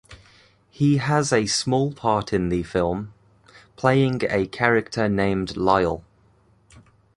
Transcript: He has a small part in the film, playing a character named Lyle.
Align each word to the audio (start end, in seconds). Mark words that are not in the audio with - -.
He 0.71 0.97
has 0.97 1.31
a 1.31 1.45
small 1.45 1.91
part 1.93 2.33
in 2.33 2.49
the 2.49 2.63
film, 2.63 3.13
playing 3.75 4.21
a 4.31 4.47
character 4.47 5.07
named 5.07 5.55
Lyle. 5.55 6.03